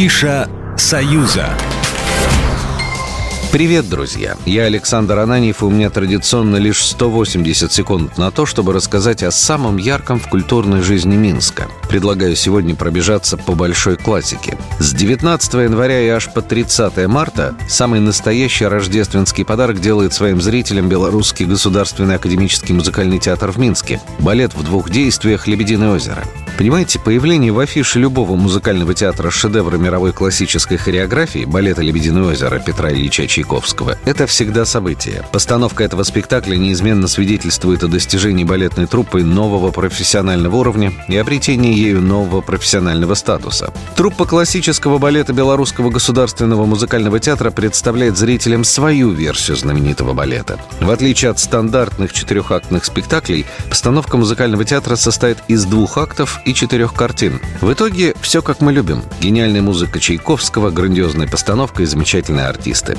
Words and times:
Афиша 0.00 0.48
«Союза». 0.78 1.50
Привет, 3.52 3.86
друзья! 3.90 4.38
Я 4.46 4.62
Александр 4.62 5.18
Ананьев, 5.18 5.60
и 5.60 5.66
у 5.66 5.70
меня 5.70 5.90
традиционно 5.90 6.56
лишь 6.56 6.82
180 6.82 7.70
секунд 7.70 8.16
на 8.16 8.30
то, 8.30 8.46
чтобы 8.46 8.72
рассказать 8.72 9.22
о 9.22 9.30
самом 9.30 9.76
ярком 9.76 10.18
в 10.18 10.26
культурной 10.26 10.80
жизни 10.80 11.16
Минска. 11.16 11.68
Предлагаю 11.90 12.34
сегодня 12.34 12.74
пробежаться 12.74 13.36
по 13.36 13.52
большой 13.52 13.98
классике. 13.98 14.56
С 14.78 14.94
19 14.94 15.52
января 15.52 16.00
и 16.00 16.08
аж 16.08 16.32
по 16.32 16.40
30 16.40 17.06
марта 17.06 17.54
самый 17.68 18.00
настоящий 18.00 18.64
рождественский 18.64 19.44
подарок 19.44 19.82
делает 19.82 20.14
своим 20.14 20.40
зрителям 20.40 20.88
Белорусский 20.88 21.44
государственный 21.44 22.14
академический 22.14 22.74
музыкальный 22.74 23.18
театр 23.18 23.50
в 23.50 23.58
Минске. 23.58 24.00
Балет 24.20 24.54
в 24.54 24.62
двух 24.62 24.88
действиях 24.88 25.46
«Лебединое 25.46 25.90
озеро». 25.90 26.24
Понимаете, 26.60 26.98
появление 26.98 27.52
в 27.52 27.58
афише 27.58 27.98
любого 27.98 28.36
музыкального 28.36 28.92
театра 28.92 29.30
шедевра 29.30 29.78
мировой 29.78 30.12
классической 30.12 30.76
хореографии 30.76 31.46
балета 31.46 31.80
«Лебединое 31.80 32.32
озеро» 32.32 32.58
Петра 32.58 32.92
Ильича 32.92 33.26
Чайковского– 33.26 33.96
это 34.04 34.26
всегда 34.26 34.66
событие. 34.66 35.24
Постановка 35.32 35.84
этого 35.84 36.02
спектакля 36.02 36.56
неизменно 36.56 37.08
свидетельствует 37.08 37.82
о 37.82 37.88
достижении 37.88 38.44
балетной 38.44 38.84
труппы 38.86 39.24
нового 39.24 39.70
профессионального 39.70 40.54
уровня 40.56 40.92
и 41.08 41.16
обретении 41.16 41.74
ею 41.74 42.02
нового 42.02 42.42
профессионального 42.42 43.14
статуса. 43.14 43.72
Труппа 43.96 44.26
классического 44.26 44.98
балета 44.98 45.32
Белорусского 45.32 45.88
государственного 45.88 46.66
музыкального 46.66 47.20
театра 47.20 47.50
представляет 47.52 48.18
зрителям 48.18 48.64
свою 48.64 49.12
версию 49.12 49.56
знаменитого 49.56 50.12
балета. 50.12 50.58
В 50.78 50.90
отличие 50.90 51.30
от 51.30 51.38
стандартных 51.38 52.12
четырехактных 52.12 52.84
спектаклей, 52.84 53.46
постановка 53.70 54.18
музыкального 54.18 54.66
театра 54.66 54.96
состоит 54.96 55.38
из 55.48 55.64
двух 55.64 55.96
актов 55.96 56.38
четырех 56.54 56.94
картин. 56.94 57.40
В 57.60 57.72
итоге 57.72 58.14
все 58.20 58.42
как 58.42 58.60
мы 58.60 58.72
любим. 58.72 59.02
Гениальная 59.20 59.62
музыка 59.62 60.00
Чайковского, 60.00 60.70
грандиозная 60.70 61.26
постановка 61.26 61.82
и 61.82 61.86
замечательные 61.86 62.46
артисты. 62.46 62.96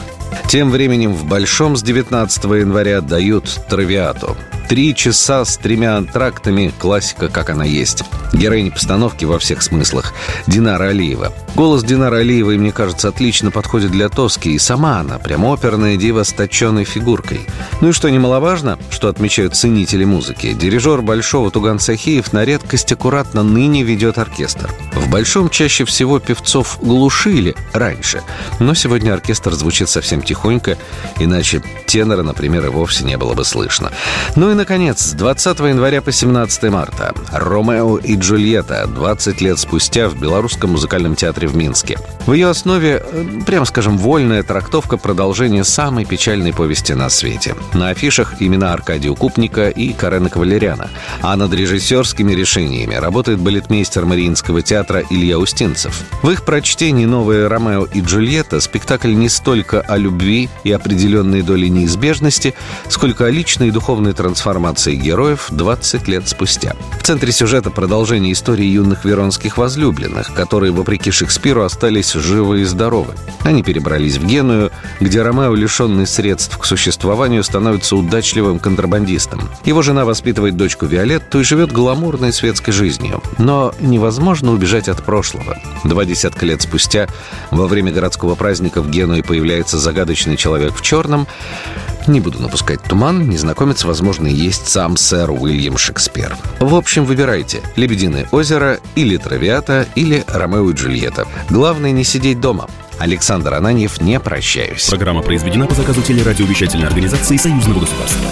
Тем 0.48 0.70
временем 0.70 1.14
в 1.14 1.26
Большом 1.26 1.76
с 1.76 1.84
19 1.84 2.44
января 2.44 3.02
дают 3.02 3.46
«Травиату». 3.70 4.36
Три 4.72 4.96
часа 4.96 5.44
с 5.44 5.58
тремя 5.58 5.98
антрактами, 5.98 6.72
классика, 6.80 7.28
как 7.28 7.50
она 7.50 7.66
есть. 7.66 8.06
Героиня 8.32 8.72
постановки 8.72 9.26
во 9.26 9.38
всех 9.38 9.64
смыслах. 9.64 10.14
Динара 10.48 10.86
Алиева. 10.86 11.34
Голос 11.56 11.84
Динара 11.84 12.20
Алиевой, 12.20 12.58
мне 12.58 12.72
кажется, 12.72 13.10
отлично 13.10 13.52
подходит 13.52 13.92
для 13.92 14.08
Тоски. 14.08 14.54
И 14.54 14.58
сама 14.58 15.02
она, 15.02 15.18
прям 15.18 15.46
оперная 15.46 15.98
дива 15.98 16.24
с 16.24 16.32
точенной 16.32 16.86
фигуркой. 16.86 17.42
Ну 17.82 17.90
и 17.90 17.92
что 17.92 18.10
немаловажно, 18.10 18.80
что 18.90 19.10
отмечают 19.10 19.58
ценители 19.58 20.06
музыки, 20.06 20.54
дирижер 20.54 21.02
Большого 21.02 21.52
Туган 21.52 21.78
Сахиев 21.78 22.32
на 22.32 22.46
редкость 22.46 22.94
аккуратно 22.94 23.44
ныне 23.44 23.84
ведет 23.84 24.18
оркестр. 24.18 24.74
В 24.96 25.10
Большом 25.10 25.50
чаще 25.50 25.84
всего 25.84 26.20
певцов 26.20 26.78
глушили 26.82 27.56
раньше, 27.74 28.22
но 28.60 28.74
сегодня 28.74 29.12
оркестр 29.12 29.52
звучит 29.52 29.90
совсем 29.90 30.22
тихонько, 30.22 30.78
иначе 31.20 31.62
тенора, 31.86 32.24
например, 32.24 32.66
и 32.68 32.70
вовсе 32.70 33.04
не 33.04 33.18
было 33.18 33.34
бы 33.34 33.44
слышно. 33.44 33.92
Ну 34.38 34.52
и, 34.52 34.54
наконец, 34.62 35.02
с 35.02 35.14
20 35.14 35.60
января 35.62 36.04
по 36.04 36.12
17 36.12 36.64
марта 36.66 37.16
«Ромео 37.32 37.98
и 37.98 38.16
Джульетта» 38.16 38.86
20 38.86 39.42
лет 39.42 39.58
спустя 39.58 40.08
в 40.08 40.20
Белорусском 40.20 40.70
музыкальном 40.70 41.16
театре 41.16 41.48
в 41.48 41.56
Минске. 41.56 41.98
В 42.28 42.34
ее 42.34 42.48
основе, 42.48 43.04
э, 43.04 43.26
прямо 43.48 43.66
скажем, 43.66 43.98
вольная 43.98 44.44
трактовка 44.44 44.98
продолжения 44.98 45.64
самой 45.64 46.06
печальной 46.06 46.54
повести 46.54 46.94
на 46.94 47.10
свете. 47.10 47.56
На 47.74 47.90
афишах 47.90 48.36
имена 48.40 48.72
Аркадия 48.72 49.12
Купника 49.14 49.70
и 49.70 49.94
Карена 49.94 50.30
Кавалеряна, 50.30 50.92
а 51.24 51.36
над 51.36 51.52
режиссерскими 51.56 52.34
решениями 52.34 52.94
работает 52.94 53.40
балетмейстер 53.40 54.06
Мариинского 54.06 54.62
театра 54.62 55.04
Илья 55.10 55.40
Устинцев. 55.40 56.02
В 56.22 56.30
их 56.30 56.46
прочтении 56.46 57.06
«Новые 57.06 57.48
Ромео 57.48 57.86
и 57.86 58.02
Джульетта» 58.02 58.62
спектакль 58.62 59.16
не 59.16 59.28
столько 59.28 59.82
о 59.82 59.98
любви 59.98 60.50
и 60.64 60.72
определенной 60.72 61.42
доле 61.42 61.68
неизбежности, 61.68 62.54
сколько 62.90 63.26
о 63.26 63.32
личной 63.32 63.70
и 63.70 63.72
духовной 63.72 64.14
трансформации 64.52 64.96
героев 64.96 65.48
20 65.52 66.10
лет 66.10 66.28
спустя. 66.28 66.76
В 67.00 67.04
центре 67.04 67.32
сюжета 67.32 67.70
продолжение 67.70 68.34
истории 68.34 68.66
юных 68.66 69.06
веронских 69.06 69.58
возлюбленных, 69.58 70.34
которые, 70.34 70.74
вопреки 70.74 71.10
Шекспиру, 71.10 71.64
остались 71.64 72.12
живы 72.12 72.62
и 72.62 72.64
здоровы. 72.66 73.14
Они 73.44 73.64
перебрались 73.64 74.18
в 74.18 74.26
Геную, 74.26 74.72
где 75.00 75.22
Ромео, 75.22 75.56
лишенный 75.56 76.06
средств 76.06 76.58
к 76.58 76.66
существованию, 76.66 77.46
становится 77.46 77.96
удачливым 77.96 78.60
контрабандистом. 78.60 79.40
Его 79.64 79.82
жена 79.82 80.04
воспитывает 80.04 80.58
дочку 80.58 80.86
Виолетту 80.86 81.40
и 81.40 81.44
живет 81.44 81.72
гламурной 81.72 82.34
светской 82.34 82.74
жизнью. 82.74 83.24
Но 83.38 83.74
невозможно 83.80 84.52
убежать 84.52 84.90
от 84.90 85.02
прошлого. 85.02 85.58
Два 85.86 86.04
десятка 86.04 86.46
лет 86.46 86.62
спустя, 86.62 87.08
во 87.52 87.68
время 87.68 87.94
городского 87.94 88.36
праздника 88.36 88.82
в 88.82 88.90
Генуе 88.90 89.24
появляется 89.24 89.78
загадочный 89.78 90.36
человек 90.36 90.76
в 90.76 90.82
черном. 90.82 91.26
Не 92.08 92.20
буду 92.20 92.40
напускать 92.40 92.82
туман, 92.84 93.30
незнакомец, 93.30 93.84
возможно, 93.84 94.28
и 94.28 94.34
есть 94.34 94.68
сам 94.68 94.98
сэр 94.98 95.32
Уильям 95.32 95.78
Шекспир. 95.78 96.36
В 96.60 96.76
общем, 96.76 97.06
выбирайте 97.06 97.62
«Лебединое 97.76 98.28
озеро» 98.32 98.80
или 98.96 99.18
«Травиата» 99.18 99.86
или 99.96 100.24
«Ромео 100.28 100.70
и 100.70 100.74
Джульетта». 100.74 101.28
Главное 101.50 101.92
не 101.92 102.04
сидеть 102.04 102.40
дома. 102.40 102.68
Александр 103.00 103.56
Ананьев, 103.56 104.00
не 104.02 104.20
прощаюсь. 104.20 104.88
Программа 104.88 105.22
произведена 105.22 105.66
по 105.66 105.74
заказу 105.74 106.02
телерадиовещательной 106.02 106.88
организации 106.88 107.38
Союзного 107.38 107.80
государства. 107.80 108.30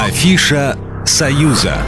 Афиша 0.00 0.76
«Союза». 1.04 1.78